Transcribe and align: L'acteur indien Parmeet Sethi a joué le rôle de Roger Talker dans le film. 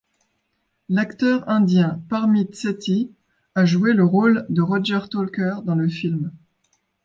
L'acteur 0.89 1.47
indien 1.47 2.01
Parmeet 2.09 2.55
Sethi 2.55 3.11
a 3.53 3.65
joué 3.65 3.93
le 3.93 4.03
rôle 4.03 4.47
de 4.49 4.63
Roger 4.63 5.01
Talker 5.11 5.57
dans 5.63 5.75
le 5.75 5.87
film. 5.89 6.31